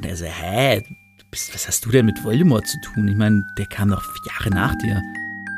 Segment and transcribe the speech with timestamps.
[0.00, 0.82] Und er so, hä,
[1.30, 3.06] bist, was hast du denn mit Voldemort zu tun?
[3.06, 5.02] Ich meine, der kam doch Jahre nach dir.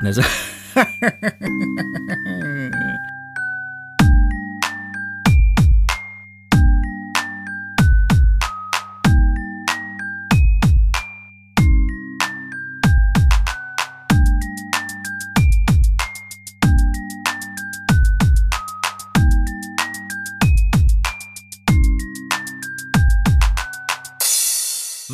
[0.01, 0.23] Und er so,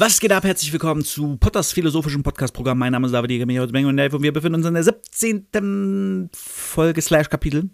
[0.00, 0.44] Was geht ab?
[0.44, 2.78] Herzlich willkommen zu Potters philosophischem Podcast-Programm.
[2.78, 6.30] Mein Name ist David Jäger, und wir befinden uns in der 17.
[6.32, 7.70] Folge slash Kapitel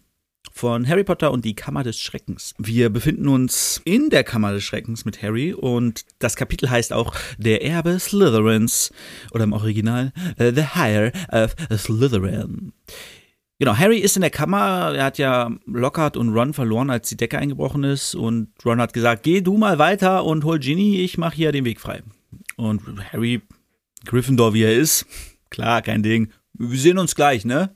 [0.50, 2.54] von Harry Potter und die Kammer des Schreckens.
[2.56, 7.14] Wir befinden uns in der Kammer des Schreckens mit Harry und das Kapitel heißt auch
[7.36, 8.90] Der Erbe Slytherins
[9.32, 12.72] oder im Original uh, The Hire of Slytherin.
[13.64, 14.92] Genau, Harry ist in der Kammer.
[14.94, 18.14] Er hat ja Lockhart und Ron verloren, als die Decke eingebrochen ist.
[18.14, 21.64] Und Ron hat gesagt: Geh du mal weiter und hol Ginny, ich mache hier den
[21.64, 22.02] Weg frei.
[22.56, 23.40] Und Harry,
[24.04, 25.06] Gryffindor wie er ist,
[25.48, 26.30] klar, kein Ding.
[26.52, 27.74] Wir sehen uns gleich, ne?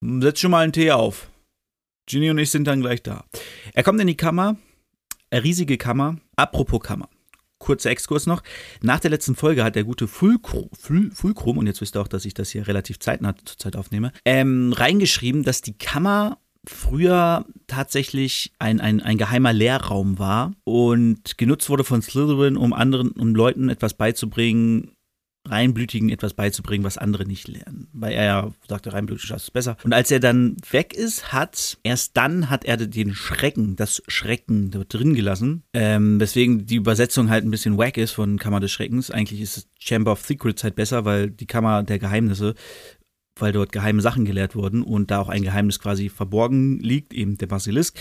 [0.00, 1.30] Setz schon mal einen Tee auf.
[2.06, 3.24] Ginny und ich sind dann gleich da.
[3.74, 4.56] Er kommt in die Kammer,
[5.30, 6.16] eine riesige Kammer.
[6.34, 7.08] Apropos Kammer
[7.62, 8.42] kurzer Exkurs noch.
[8.82, 10.68] Nach der letzten Folge hat der gute Fulcrum,
[11.56, 14.74] und jetzt wisst ihr auch, dass ich das hier relativ zeitnah zur Zeit aufnehme, ähm,
[14.74, 21.84] reingeschrieben, dass die Kammer früher tatsächlich ein, ein, ein geheimer Lehrraum war und genutzt wurde
[21.84, 24.92] von Slytherin, um anderen, um Leuten etwas beizubringen,
[25.44, 27.88] Reinblütigen etwas beizubringen, was andere nicht lernen.
[27.92, 29.76] Weil er ja sagte, reinblütig ist besser.
[29.82, 34.70] Und als er dann weg ist, hat, erst dann hat er den Schrecken, das Schrecken
[34.88, 35.64] drin gelassen.
[35.72, 39.10] Ähm, weswegen die Übersetzung halt ein bisschen wack ist von Kammer des Schreckens.
[39.10, 42.54] Eigentlich ist Chamber of Secrets halt besser, weil die Kammer der Geheimnisse
[43.36, 47.38] weil dort geheime Sachen gelehrt wurden und da auch ein Geheimnis quasi verborgen liegt, eben
[47.38, 47.98] der Basilisk.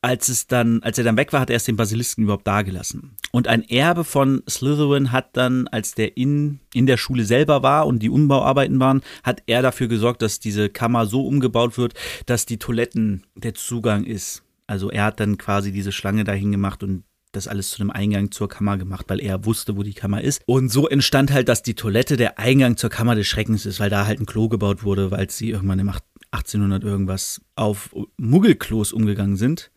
[0.00, 3.16] Als es dann, als er dann weg war, hat er erst den Basilisken überhaupt dagelassen.
[3.30, 7.86] Und ein Erbe von Slytherin hat dann, als der in, in der Schule selber war
[7.86, 11.94] und die Umbauarbeiten waren, hat er dafür gesorgt, dass diese Kammer so umgebaut wird,
[12.26, 14.42] dass die Toiletten der Zugang ist.
[14.66, 18.30] Also er hat dann quasi diese Schlange dahin gemacht und das alles zu einem Eingang
[18.30, 20.42] zur Kammer gemacht, weil er wusste, wo die Kammer ist.
[20.46, 23.90] Und so entstand halt, dass die Toilette der Eingang zur Kammer des Schreckens ist, weil
[23.90, 25.88] da halt ein Klo gebaut wurde, weil sie irgendwann im
[26.30, 29.70] 1800 irgendwas auf Muggelklos umgegangen sind.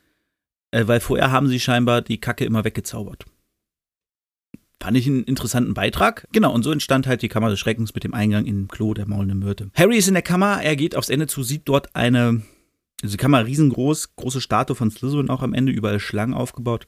[0.71, 3.25] Äh, weil vorher haben sie scheinbar die Kacke immer weggezaubert.
[4.81, 6.27] Fand ich einen interessanten Beitrag.
[6.31, 8.93] Genau, und so entstand halt die Kammer des Schreckens mit dem Eingang in den Klo
[8.93, 9.71] der maulenden Myrte.
[9.73, 12.41] Harry ist in der Kammer, er geht aufs Ende zu, sieht dort eine,
[13.01, 16.87] also die Kammer riesengroß, große Statue von Slytherin auch am Ende, überall Schlangen aufgebaut.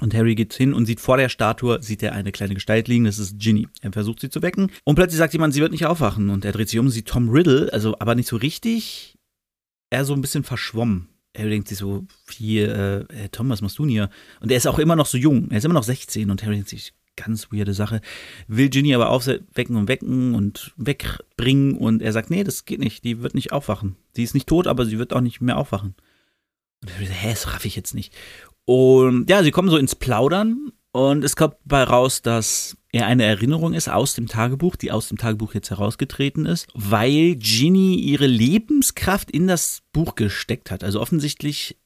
[0.00, 3.04] Und Harry geht hin und sieht vor der Statue, sieht er eine kleine Gestalt liegen,
[3.04, 3.66] das ist Ginny.
[3.80, 6.28] Er versucht sie zu wecken und plötzlich sagt jemand, sie wird nicht aufwachen.
[6.28, 9.16] Und er dreht sich um, sieht Tom Riddle, also aber nicht so richtig,
[9.90, 11.08] er so ein bisschen verschwommen.
[11.36, 14.10] Harry denkt sich so, hier, äh, Tom, was machst du denn hier?
[14.40, 16.54] Und er ist auch immer noch so jung, er ist immer noch 16 und Harry
[16.54, 18.00] denkt sich, ganz weirde Sache,
[18.46, 23.04] will Ginny aber aufwecken und wecken und wegbringen und er sagt, nee, das geht nicht,
[23.04, 23.96] die wird nicht aufwachen.
[24.14, 25.94] Sie ist nicht tot, aber sie wird auch nicht mehr aufwachen.
[26.82, 28.14] Und Harry sagt, hä, das raff ich jetzt nicht.
[28.66, 33.24] Und ja, sie kommen so ins Plaudern und es kommt bei raus, dass er eine
[33.24, 38.26] Erinnerung ist aus dem Tagebuch, die aus dem Tagebuch jetzt herausgetreten ist, weil Ginny ihre
[38.26, 40.82] Lebenskraft in das Buch gesteckt hat.
[40.82, 41.78] Also offensichtlich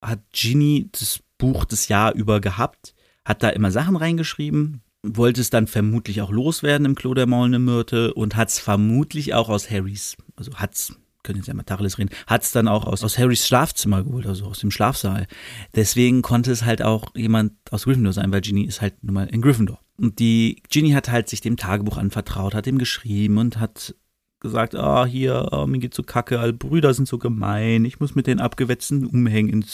[0.00, 2.94] hat Ginny das Buch das Jahr über gehabt,
[3.24, 7.64] hat da immer Sachen reingeschrieben, wollte es dann vermutlich auch loswerden im Klo der maulenden
[7.64, 10.96] Myrte und hat es vermutlich auch aus Harrys, also hat es
[11.26, 14.26] können jetzt ja mal Tacheles reden, hat es dann auch aus, aus Harrys Schlafzimmer geholt,
[14.26, 15.26] also aus dem Schlafsaal.
[15.74, 19.26] Deswegen konnte es halt auch jemand aus Gryffindor sein, weil Ginny ist halt nun mal
[19.26, 19.80] in Gryffindor.
[19.98, 23.94] Und die Ginny hat halt sich dem Tagebuch anvertraut, hat ihm geschrieben und hat
[24.40, 28.00] gesagt, ah, oh, hier, oh, mir geht's so kacke, alle Brüder sind so gemein, ich
[28.00, 29.64] muss mit den abgewetzten umhängen in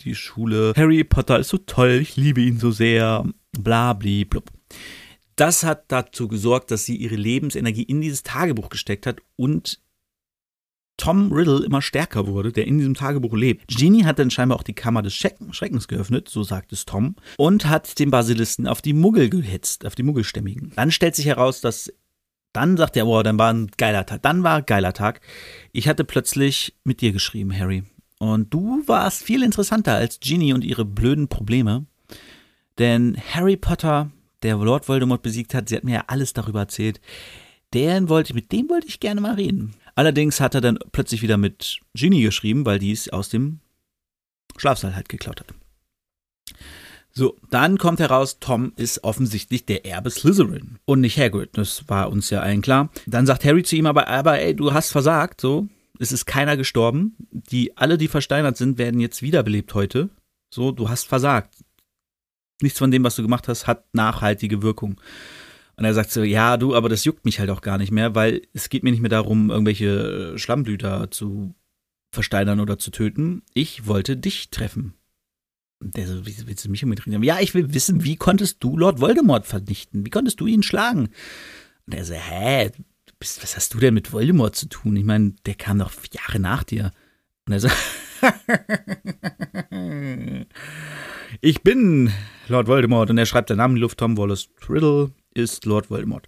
[0.00, 0.72] die Schule.
[0.76, 4.50] Harry Potter ist so toll, ich liebe ihn so sehr, bla, bli, blub.
[5.36, 9.80] Das hat dazu gesorgt, dass sie ihre Lebensenergie in dieses Tagebuch gesteckt hat und
[10.96, 13.66] Tom Riddle immer stärker wurde, der in diesem Tagebuch lebt.
[13.68, 17.66] Genie hat dann scheinbar auch die Kammer des Schreckens geöffnet, so sagt es Tom, und
[17.66, 20.72] hat den Basilisten auf die Muggel gehetzt, auf die Muggelstämmigen.
[20.76, 21.92] Dann stellt sich heraus, dass
[22.52, 24.22] dann sagt er, wow, dann war ein geiler Tag.
[24.22, 25.20] Dann war ein geiler Tag.
[25.72, 27.82] Ich hatte plötzlich mit dir geschrieben, Harry.
[28.20, 31.86] Und du warst viel interessanter als Genie und ihre blöden Probleme.
[32.78, 34.10] Denn Harry Potter,
[34.44, 37.00] der Lord Voldemort besiegt hat, sie hat mir ja alles darüber erzählt.
[37.74, 39.74] Den wollte, mit dem wollte ich gerne mal reden.
[39.94, 43.60] Allerdings hat er dann plötzlich wieder mit Ginny geschrieben, weil die es aus dem
[44.56, 45.54] Schlafsaal halt geklaut hat.
[47.16, 51.50] So, dann kommt heraus, Tom ist offensichtlich der Erbe Slytherin und nicht Hagrid.
[51.52, 52.90] Das war uns ja allen klar.
[53.06, 55.68] Dann sagt Harry zu ihm aber, aber ey, du hast versagt, so.
[56.00, 57.14] Es ist keiner gestorben.
[57.30, 60.10] Die, alle, die versteinert sind, werden jetzt wiederbelebt heute.
[60.52, 61.54] So, du hast versagt.
[62.60, 65.00] nichts von dem, was du gemacht hast, hat nachhaltige Wirkung.
[65.76, 68.14] Und er sagt so, ja, du, aber das juckt mich halt auch gar nicht mehr,
[68.14, 71.54] weil es geht mir nicht mehr darum, irgendwelche Schlammblüter zu
[72.12, 73.42] versteinern oder zu töten.
[73.54, 74.94] Ich wollte dich treffen.
[75.80, 77.22] Und der so, willst du mich umdrehen?
[77.22, 80.06] Ja, ich will wissen, wie konntest du Lord Voldemort vernichten?
[80.06, 81.08] Wie konntest du ihn schlagen?
[81.86, 82.70] Und er so, hä,
[83.18, 84.96] bist, was hast du denn mit Voldemort zu tun?
[84.96, 86.92] Ich meine, der kam doch Jahre nach dir.
[87.46, 87.68] Und er so,
[91.40, 92.12] ich bin
[92.48, 93.10] Lord Voldemort.
[93.10, 96.26] Und er schreibt seinen Namen in die Luft, Tom Wallace Riddle ist Lord Voldemort.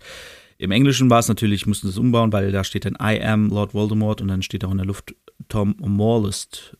[0.58, 3.48] Im Englischen war es natürlich, mussten sie es umbauen, weil da steht dann I am
[3.50, 5.14] Lord Voldemort und dann steht auch in der Luft
[5.48, 6.76] Tom Morlist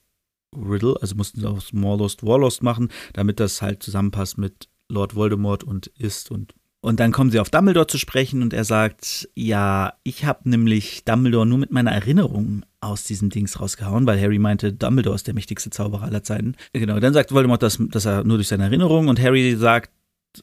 [0.57, 5.65] Riddle, also mussten sie aus Morlost Warlost machen, damit das halt zusammenpasst mit Lord Voldemort
[5.65, 9.95] und ist und und dann kommen sie auf Dumbledore zu sprechen und er sagt, ja,
[10.05, 14.73] ich habe nämlich Dumbledore nur mit meiner Erinnerung aus diesem Dings rausgehauen, weil Harry meinte,
[14.73, 16.55] Dumbledore ist der mächtigste Zauberer aller Zeiten.
[16.73, 19.91] Genau, dann sagt Voldemort, dass, dass er nur durch seine Erinnerung und Harry sagt,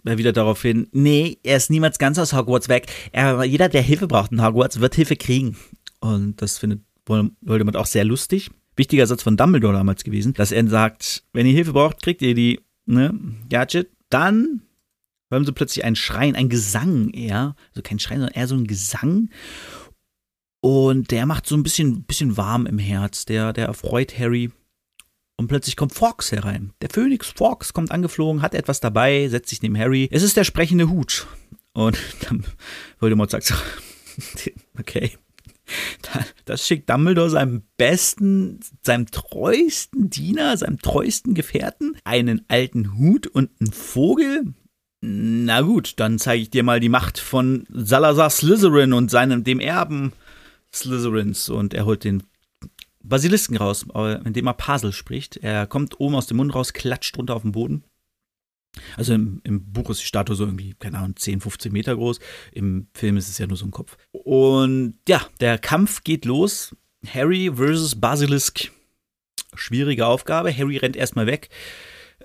[0.04, 2.88] wieder darauf hin, nee, er ist niemals ganz aus Hogwarts weg.
[3.12, 5.57] Er, jeder, der Hilfe braucht in Hogwarts, wird Hilfe kriegen.
[6.00, 8.51] Und das findet Voldemort auch sehr lustig.
[8.75, 12.34] Wichtiger Satz von Dumbledore damals gewesen, dass er sagt, wenn ihr Hilfe braucht, kriegt ihr
[12.34, 13.18] die, ne,
[13.50, 13.90] Gadget.
[14.10, 14.62] Dann
[15.31, 17.56] hören sie plötzlich ein Schreien, ein Gesang eher.
[17.69, 19.30] Also kein Schreien, sondern eher so ein Gesang.
[20.62, 23.25] Und der macht so ein bisschen, bisschen warm im Herz.
[23.25, 24.51] Der, der erfreut Harry.
[25.44, 26.72] Und plötzlich kommt Fox herein.
[26.81, 30.07] Der Phönix Fox kommt angeflogen, hat etwas dabei, setzt sich neben Harry.
[30.10, 31.28] Es ist der sprechende Hut.
[31.74, 32.45] Und dann
[33.01, 33.56] Voldemort sagt so,
[34.80, 35.12] okay,
[36.45, 43.50] das schickt Dumbledore seinem besten, seinem treuesten Diener, seinem treuesten Gefährten einen alten Hut und
[43.60, 44.54] einen Vogel.
[45.01, 49.60] Na gut, dann zeige ich dir mal die Macht von Salazar Slytherin und seinem, dem
[49.60, 50.13] Erben
[50.74, 51.50] Slytherins.
[51.50, 52.24] Und er holt den
[53.04, 53.86] Basilisken raus,
[54.24, 55.38] indem er Pasel spricht.
[55.38, 57.84] Er kommt oben aus dem Mund raus, klatscht runter auf den Boden.
[58.98, 62.20] Also im, im, Buch ist die Statue so irgendwie, keine Ahnung, 10, 15 Meter groß.
[62.52, 63.98] Im Film ist es ja nur so ein Kopf.
[64.12, 66.76] Und ja, der Kampf geht los.
[67.08, 68.72] Harry versus Basilisk.
[69.54, 70.56] Schwierige Aufgabe.
[70.56, 71.50] Harry rennt erstmal weg,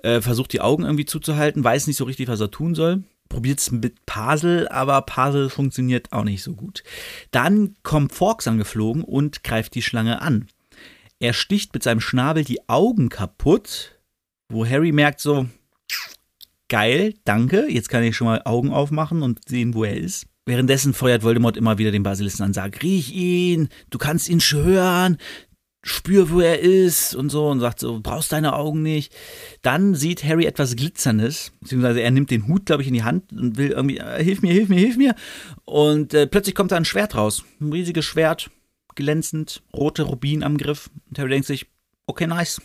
[0.01, 3.03] äh, versucht die Augen irgendwie zuzuhalten, weiß nicht so richtig, was er tun soll.
[3.27, 6.83] Probiert es mit Pasel, aber Pasel funktioniert auch nicht so gut.
[7.29, 10.47] Dann kommt Forks angeflogen und greift die Schlange an.
[11.19, 13.99] Er sticht mit seinem Schnabel die Augen kaputt,
[14.49, 15.47] wo Harry merkt so,
[16.69, 20.27] geil, danke, jetzt kann ich schon mal Augen aufmachen und sehen, wo er ist.
[20.45, 25.17] Währenddessen feuert Voldemort immer wieder den Basilisten an, sagt, riech ihn, du kannst ihn hören,
[25.83, 29.13] spür, wo er ist und so und sagt so, brauchst deine Augen nicht.
[29.61, 33.31] Dann sieht Harry etwas Glitzerndes, beziehungsweise er nimmt den Hut, glaube ich, in die Hand
[33.31, 35.15] und will irgendwie, äh, hilf mir, hilf mir, hilf mir.
[35.65, 38.49] Und äh, plötzlich kommt da ein Schwert raus, ein riesiges Schwert,
[38.95, 40.89] glänzend, rote Rubin am Griff.
[41.09, 41.67] Und Harry denkt sich,
[42.07, 42.61] okay, nice.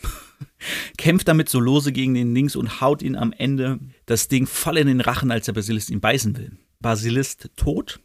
[0.99, 4.79] Kämpft damit so lose gegen den Links und haut ihn am Ende das Ding voll
[4.79, 6.53] in den Rachen, als der Basilist ihn beißen will.
[6.81, 8.01] Basilist tot,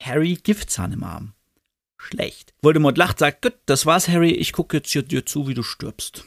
[0.00, 1.34] Harry Giftzahn im Arm.
[1.96, 2.52] Schlecht.
[2.62, 5.62] Voldemort lacht, sagt, gut, das war's, Harry, ich gucke jetzt hier dir zu, wie du
[5.62, 6.24] stirbst.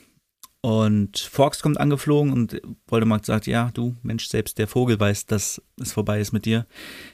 [0.61, 5.61] Und Fox kommt angeflogen und Voldemort sagt, ja, du, Mensch, selbst der Vogel weiß, dass
[5.79, 6.65] es vorbei ist mit dir.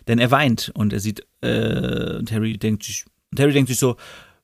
[0.08, 3.80] Denn er weint und er sieht, äh, und Harry denkt sich, und Harry denkt sich
[3.80, 3.98] so,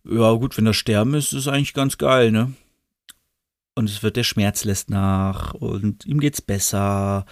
[0.03, 2.53] ja gut, wenn das Sterben ist, ist eigentlich ganz geil, ne?
[3.80, 7.25] und es wird der Schmerz lässt nach und ihm geht's besser.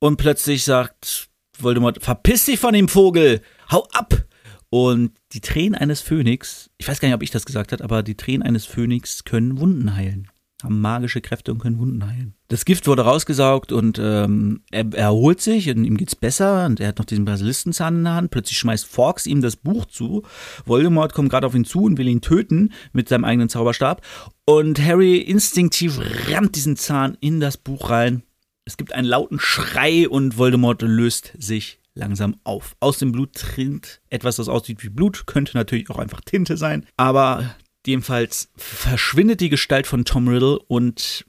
[0.00, 4.24] Und plötzlich sagt Voldemort, verpiss dich von dem Vogel, hau ab!
[4.70, 8.02] Und die Tränen eines Phönix, ich weiß gar nicht, ob ich das gesagt habe, aber
[8.02, 10.31] die Tränen eines Phönix können Wunden heilen
[10.62, 12.34] haben magische Kräfte und können Wunden heilen.
[12.48, 16.80] Das Gift wurde rausgesaugt und ähm, er, er erholt sich und ihm geht's besser und
[16.80, 18.30] er hat noch diesen Basilistenzahn in der Hand.
[18.30, 20.22] Plötzlich schmeißt Forks ihm das Buch zu.
[20.66, 24.02] Voldemort kommt gerade auf ihn zu und will ihn töten mit seinem eigenen Zauberstab.
[24.44, 28.22] Und Harry instinktiv rammt diesen Zahn in das Buch rein.
[28.64, 32.76] Es gibt einen lauten Schrei und Voldemort löst sich langsam auf.
[32.80, 36.86] Aus dem Blut trinkt etwas, das aussieht wie Blut, könnte natürlich auch einfach Tinte sein,
[36.96, 37.54] aber
[37.86, 41.26] Jedenfalls verschwindet die Gestalt von Tom Riddle und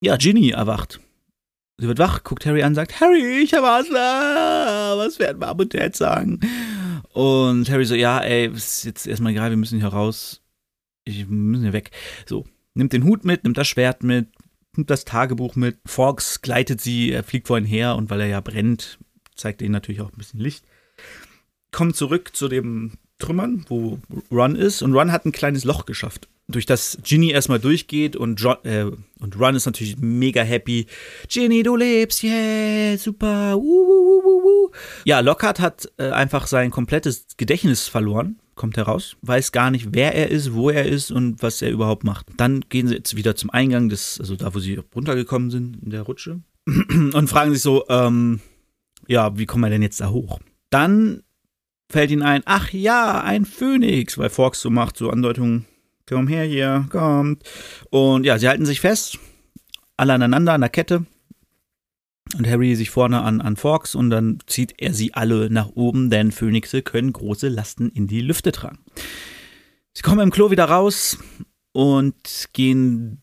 [0.00, 1.00] ja, Ginny erwacht.
[1.78, 5.74] Sie wird wach, guckt Harry an, sagt, Harry, ich habe Asla, was werden Mom und
[5.74, 6.40] Dad sagen?
[7.12, 10.42] Und Harry so, ja, ey, ist jetzt erstmal egal, wir müssen hier raus.
[11.04, 11.92] Ich, wir müssen hier weg.
[12.26, 14.28] So, nimmt den Hut mit, nimmt das Schwert mit,
[14.76, 15.78] nimmt das Tagebuch mit.
[15.86, 18.98] Fox gleitet sie, er fliegt vor ihn her und weil er ja brennt,
[19.36, 20.64] zeigt er ihnen natürlich auch ein bisschen Licht.
[21.70, 23.98] Kommt zurück zu dem Trümmern, wo
[24.30, 24.82] Ron ist.
[24.82, 28.16] Und Ron hat ein kleines Loch geschafft, durch das Ginny erstmal durchgeht.
[28.16, 28.86] Und, John, äh,
[29.20, 30.86] und Ron ist natürlich mega happy.
[31.28, 33.56] Ginny, du lebst, yeah, super.
[33.56, 34.70] Uh, uh, uh,
[35.04, 38.38] ja, Lockhart hat äh, einfach sein komplettes Gedächtnis verloren.
[38.54, 42.02] Kommt heraus, weiß gar nicht, wer er ist, wo er ist und was er überhaupt
[42.02, 42.26] macht.
[42.38, 45.90] Dann gehen sie jetzt wieder zum Eingang des, also da, wo sie runtergekommen sind in
[45.90, 46.40] der Rutsche.
[46.66, 48.40] und fragen sich so, ähm,
[49.06, 50.40] ja, wie kommen wir denn jetzt da hoch?
[50.70, 51.22] Dann
[51.90, 55.66] fällt ihnen ein, ach ja, ein Phönix, weil Fox so macht, so Andeutungen,
[56.06, 57.42] komm her hier, kommt.
[57.90, 59.18] Und ja, sie halten sich fest,
[59.96, 61.06] alle aneinander an der Kette.
[62.36, 66.10] Und Harry sich vorne an, an Fox und dann zieht er sie alle nach oben,
[66.10, 68.80] denn Phönixe können große Lasten in die Lüfte tragen.
[69.94, 71.16] Sie kommen im Klo wieder raus
[71.72, 73.22] und gehen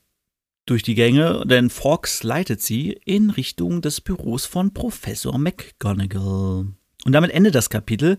[0.66, 6.74] durch die Gänge, denn Fox leitet sie in Richtung des Büros von Professor McGonagall.
[7.06, 8.18] Und damit endet das Kapitel.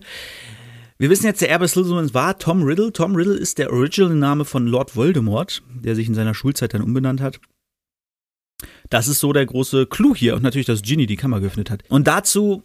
[0.97, 2.91] Wir wissen jetzt, der Erbe Slytherins war Tom Riddle.
[2.91, 7.21] Tom Riddle ist der Original-Name von Lord Voldemort, der sich in seiner Schulzeit dann umbenannt
[7.21, 7.39] hat.
[8.89, 11.83] Das ist so der große Clou hier und natürlich, dass Ginny die Kammer geöffnet hat.
[11.89, 12.63] Und dazu,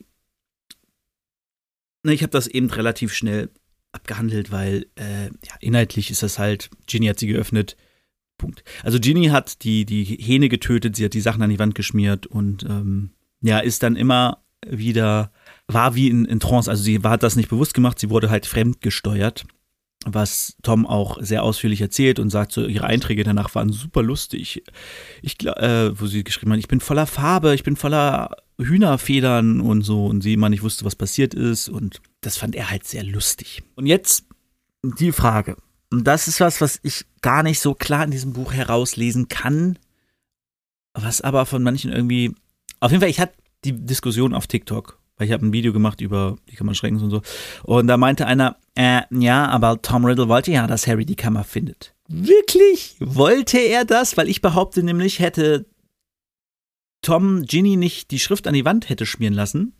[2.04, 3.50] ne, ich habe das eben relativ schnell
[3.90, 7.76] abgehandelt, weil äh, ja, inhaltlich ist das halt, Ginny hat sie geöffnet,
[8.38, 8.64] Punkt.
[8.82, 12.26] Also Ginny hat die, die Hähne getötet, sie hat die Sachen an die Wand geschmiert
[12.26, 13.10] und ähm,
[13.42, 15.32] ja, ist dann immer wieder,
[15.68, 18.46] war wie in, in Trance, also sie hat das nicht bewusst gemacht, sie wurde halt
[18.46, 19.44] fremdgesteuert
[20.04, 24.62] was Tom auch sehr ausführlich erzählt und sagt so, ihre Einträge danach waren super lustig.
[25.20, 29.82] Ich, äh, wo sie geschrieben hat, ich bin voller Farbe, ich bin voller Hühnerfedern und
[29.82, 33.04] so und sie immer nicht wusste, was passiert ist und das fand er halt sehr
[33.04, 33.62] lustig.
[33.74, 34.24] Und jetzt
[34.82, 35.56] die Frage.
[35.90, 39.78] Und das ist was, was ich gar nicht so klar in diesem Buch herauslesen kann,
[40.94, 42.34] was aber von manchen irgendwie,
[42.80, 46.00] auf jeden Fall, ich hatte die Diskussion auf TikTok weil ich habe ein Video gemacht
[46.00, 47.22] über die Kammer Schreckens und so.
[47.62, 51.44] Und da meinte einer, äh, ja, aber Tom Riddle wollte ja, dass Harry die Kammer
[51.44, 51.94] findet.
[52.08, 52.96] Wirklich?
[53.00, 54.16] Wollte er das?
[54.16, 55.66] Weil ich behaupte nämlich, hätte
[57.02, 59.74] Tom Ginny nicht die Schrift an die Wand hätte schmieren lassen,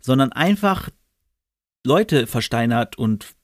[0.00, 0.88] sondern einfach
[1.84, 3.34] Leute versteinert und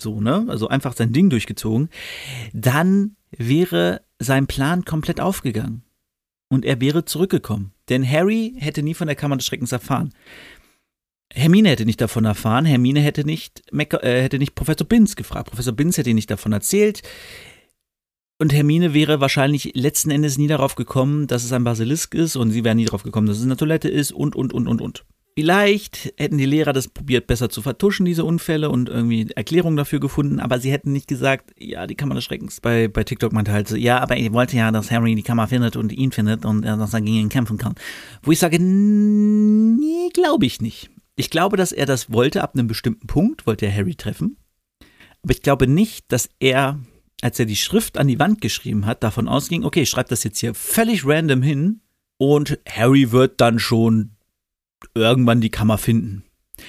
[0.00, 0.44] so, ne?
[0.48, 1.88] Also einfach sein Ding durchgezogen,
[2.52, 5.82] dann wäre sein Plan komplett aufgegangen.
[6.54, 7.72] Und er wäre zurückgekommen.
[7.88, 10.14] Denn Harry hätte nie von der Kammer des Schreckens erfahren.
[11.32, 15.72] Hermine hätte nicht davon erfahren, Hermine hätte nicht, äh, hätte nicht Professor Binz gefragt, Professor
[15.72, 17.02] Binz hätte ihn nicht davon erzählt.
[18.38, 22.52] Und Hermine wäre wahrscheinlich letzten Endes nie darauf gekommen, dass es ein Basilisk ist und
[22.52, 25.04] sie wäre nie darauf gekommen, dass es eine Toilette ist und, und, und, und, und.
[25.36, 29.98] Vielleicht hätten die Lehrer das probiert, besser zu vertuschen, diese Unfälle und irgendwie Erklärungen dafür
[29.98, 32.60] gefunden, aber sie hätten nicht gesagt, ja, die Kammer des Schreckens.
[32.60, 35.48] Bei, bei TikTok meinte halt so, ja, aber ich wollte ja, dass Harry die Kammer
[35.48, 37.74] findet und ihn findet und dass er gegen ihn kämpfen kann.
[38.22, 40.90] Wo ich sage, nee, glaube ich nicht.
[41.16, 44.36] Ich glaube, dass er das wollte ab einem bestimmten Punkt, wollte er Harry treffen.
[45.24, 46.78] Aber ich glaube nicht, dass er,
[47.22, 50.22] als er die Schrift an die Wand geschrieben hat, davon ausging, okay, ich schreibe das
[50.22, 51.80] jetzt hier völlig random hin
[52.18, 54.13] und Harry wird dann schon
[54.94, 56.24] irgendwann die Kammer finden.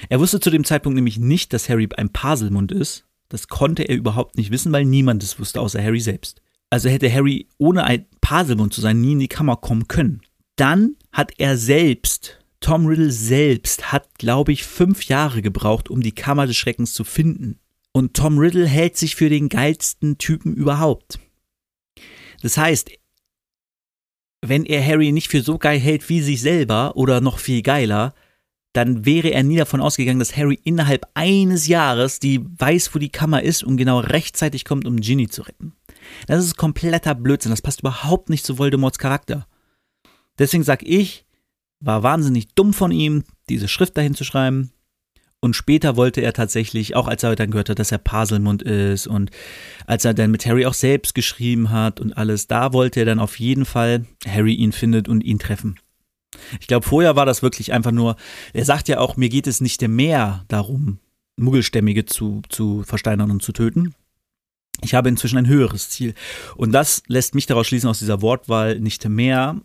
[0.08, 3.04] Er wusste zu dem Zeitpunkt nämlich nicht, dass Harry ein Paselmund ist.
[3.28, 6.40] Das konnte er überhaupt nicht wissen, weil niemand es wusste, außer Harry selbst.
[6.70, 10.22] Also hätte Harry ohne ein Paselmund zu sein nie in die Kammer kommen können.
[10.56, 16.12] Dann hat er selbst Tom Riddle selbst hat, glaube ich, fünf Jahre gebraucht, um die
[16.12, 17.60] Kammer des Schreckens zu finden.
[17.92, 21.18] Und Tom Riddle hält sich für den geilsten Typen überhaupt.
[22.42, 22.90] Das heißt,
[24.48, 28.14] wenn er Harry nicht für so geil hält wie sich selber oder noch viel geiler,
[28.72, 33.08] dann wäre er nie davon ausgegangen, dass Harry innerhalb eines Jahres die weiß, wo die
[33.08, 35.72] Kammer ist und genau rechtzeitig kommt, um Ginny zu retten.
[36.26, 37.50] Das ist kompletter Blödsinn.
[37.50, 39.46] Das passt überhaupt nicht zu Voldemorts Charakter.
[40.38, 41.24] Deswegen sag ich,
[41.80, 44.70] war wahnsinnig dumm von ihm, diese Schrift dahin zu schreiben.
[45.46, 49.06] Und später wollte er tatsächlich, auch als er dann gehört hat, dass er Paselmund ist
[49.06, 49.30] und
[49.86, 53.20] als er dann mit Harry auch selbst geschrieben hat und alles, da wollte er dann
[53.20, 55.78] auf jeden Fall Harry ihn findet und ihn treffen.
[56.58, 58.16] Ich glaube, vorher war das wirklich einfach nur,
[58.54, 60.98] er sagt ja auch, mir geht es nicht mehr darum,
[61.36, 63.94] Muggelstämmige zu, zu versteinern und zu töten.
[64.82, 66.14] Ich habe inzwischen ein höheres Ziel.
[66.56, 69.60] Und das lässt mich daraus schließen aus dieser Wortwahl nicht mehr,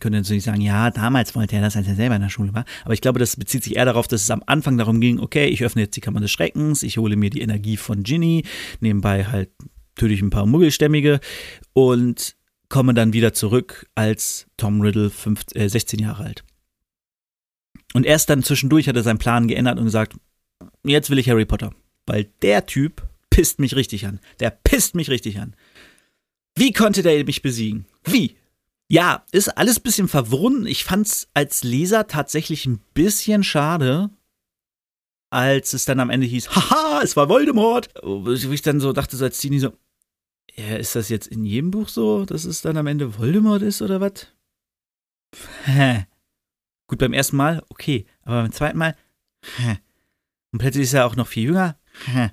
[0.00, 2.64] könnte natürlich sagen, ja, damals wollte er das, als er selber in der Schule war.
[2.84, 5.46] Aber ich glaube, das bezieht sich eher darauf, dass es am Anfang darum ging, okay,
[5.46, 8.44] ich öffne jetzt die Kammer des Schreckens, ich hole mir die Energie von Ginny,
[8.80, 9.50] nebenbei halt
[9.94, 11.20] töte ich ein paar Muggelstämmige
[11.72, 12.36] und
[12.68, 16.44] komme dann wieder zurück als Tom Riddle 15, äh, 16 Jahre alt.
[17.94, 20.16] Und erst dann zwischendurch hat er seinen Plan geändert und gesagt,
[20.84, 21.72] jetzt will ich Harry Potter.
[22.06, 24.20] Weil der Typ pisst mich richtig an.
[24.40, 25.54] Der pisst mich richtig an.
[26.54, 27.86] Wie konnte der mich besiegen?
[28.04, 28.36] Wie?
[28.88, 30.66] Ja, ist alles ein bisschen verwirrend.
[30.66, 34.10] Ich fand's als Leser tatsächlich ein bisschen schade,
[35.30, 37.88] als es dann am Ende hieß, haha, es war Voldemort.
[38.02, 39.72] Wo ich dann so dachte, so als Teenie so,
[40.54, 43.82] ja, ist das jetzt in jedem Buch so, dass es dann am Ende Voldemort ist
[43.82, 44.28] oder was?
[46.86, 48.96] Gut, beim ersten Mal, okay, aber beim zweiten Mal,
[49.56, 49.78] hä.
[50.52, 51.76] Und plötzlich ist er auch noch viel jünger.
[52.06, 52.30] Hä.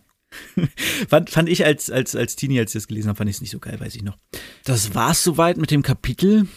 [1.08, 3.42] fand, fand ich als, als, als Teenie, als ich das gelesen habe, fand ich es
[3.42, 4.18] nicht so geil, weiß ich noch.
[4.64, 6.48] Das war's soweit mit dem Kapitel.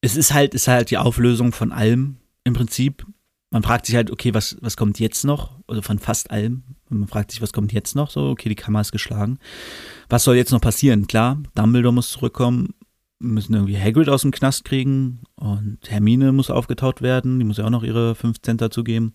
[0.00, 3.06] es ist halt, ist halt die Auflösung von allem im Prinzip.
[3.50, 5.60] Man fragt sich halt, okay, was, was kommt jetzt noch?
[5.66, 6.62] Also von fast allem.
[6.88, 8.10] Man fragt sich, was kommt jetzt noch?
[8.10, 9.38] So, okay, die Kammer ist geschlagen.
[10.08, 11.06] Was soll jetzt noch passieren?
[11.06, 12.74] Klar, Dumbledore muss zurückkommen.
[13.18, 17.38] Wir müssen irgendwie Hagrid aus dem Knast kriegen und Hermine muss aufgetaut werden.
[17.38, 19.14] Die muss ja auch noch ihre 5 Cent dazugeben.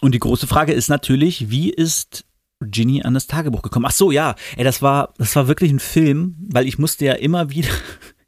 [0.00, 2.24] Und die große Frage ist natürlich, wie ist
[2.60, 3.86] Ginny an das Tagebuch gekommen?
[3.86, 7.14] Ach so, ja, ey, das war, das war wirklich ein Film, weil ich musste ja
[7.14, 7.68] immer wieder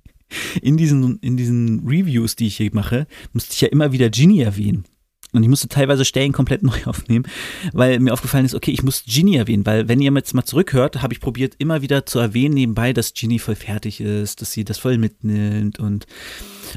[0.63, 4.41] in diesen, in diesen Reviews, die ich hier mache, musste ich ja immer wieder Ginny
[4.41, 4.85] erwähnen.
[5.33, 7.27] Und ich musste teilweise Stellen komplett neu aufnehmen,
[7.73, 11.03] weil mir aufgefallen ist, okay, ich muss Ginny erwähnen, weil wenn ihr jetzt mal zurückhört,
[11.03, 14.65] habe ich probiert immer wieder zu erwähnen nebenbei, dass Ginny voll fertig ist, dass sie
[14.65, 16.07] das voll mitnimmt und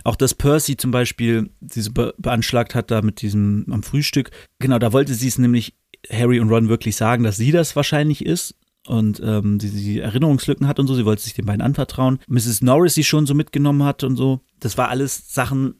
[0.03, 4.31] auch dass Percy zum Beispiel sie so be beanschlagt hat da mit diesem am Frühstück.
[4.59, 5.75] Genau, da wollte sie es nämlich
[6.11, 8.55] Harry und Ron wirklich sagen, dass sie das wahrscheinlich ist
[8.87, 10.95] und ähm, sie, sie Erinnerungslücken hat und so.
[10.95, 12.19] Sie wollte sich den beiden anvertrauen.
[12.27, 12.61] Mrs.
[12.61, 14.41] Norris sie schon so mitgenommen hat und so.
[14.59, 15.75] Das war alles Sachen,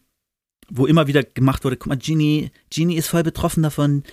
[0.70, 4.04] wo immer wieder gemacht wurde, guck mal, Ginny, Ginny ist voll betroffen davon.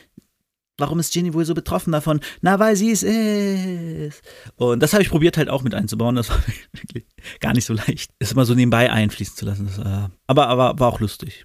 [0.78, 2.20] Warum ist Ginny wohl so betroffen davon?
[2.42, 4.22] Na, weil sie es ist.
[4.56, 6.16] Und das habe ich probiert halt auch mit einzubauen.
[6.16, 6.38] Das war
[6.72, 7.06] wirklich
[7.40, 9.66] gar nicht so leicht, es immer so nebenbei einfließen zu lassen.
[9.66, 11.44] Das, äh, aber, aber war auch lustig.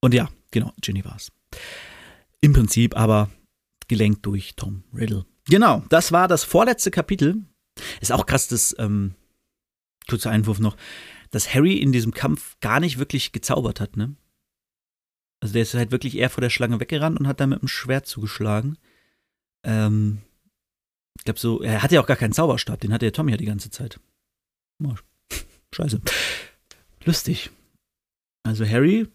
[0.00, 1.30] Und ja, genau, Ginny war es.
[2.40, 3.30] Im Prinzip aber
[3.88, 5.26] gelenkt durch Tom Riddle.
[5.46, 7.42] Genau, das war das vorletzte Kapitel.
[8.00, 9.14] Ist auch krass, dass, ähm,
[10.08, 10.76] kurzer Einwurf noch,
[11.30, 14.14] dass Harry in diesem Kampf gar nicht wirklich gezaubert hat, ne?
[15.40, 17.68] Also der ist halt wirklich eher vor der Schlange weggerannt und hat da mit dem
[17.68, 18.78] Schwert zugeschlagen.
[19.64, 20.22] Ähm,
[21.18, 23.36] ich glaube so, er hatte ja auch gar keinen Zauberstab, den hatte ja Tommy ja
[23.36, 23.98] die ganze Zeit.
[24.84, 24.94] Oh,
[25.74, 26.00] scheiße.
[27.04, 27.50] Lustig.
[28.44, 29.08] Also Harry,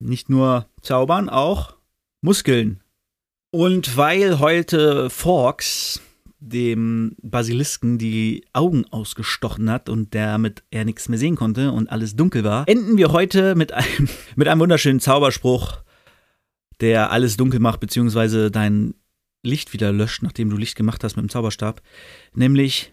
[0.00, 1.76] nicht nur zaubern, auch
[2.20, 2.82] Muskeln
[3.50, 6.00] und weil heute Fawkes
[6.40, 12.14] dem Basilisken die Augen ausgestochen hat und damit er nichts mehr sehen konnte und alles
[12.14, 15.82] dunkel war, enden wir heute mit einem, mit einem wunderschönen Zauberspruch,
[16.80, 18.94] der alles dunkel macht, beziehungsweise dein
[19.42, 21.82] Licht wieder löscht, nachdem du Licht gemacht hast mit dem Zauberstab,
[22.34, 22.92] nämlich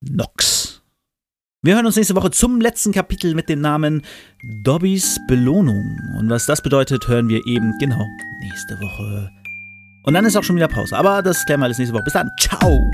[0.00, 0.82] Nox.
[1.62, 4.02] Wir hören uns nächste Woche zum letzten Kapitel mit dem Namen
[4.64, 5.98] Dobbys Belohnung.
[6.18, 8.06] Und was das bedeutet, hören wir eben genau
[8.42, 9.43] nächste Woche.
[10.04, 10.96] Und dann ist auch schon wieder Pause.
[10.96, 12.04] Aber das klären wir alles nächste Woche.
[12.04, 12.30] Bis dann.
[12.38, 12.90] Ciao.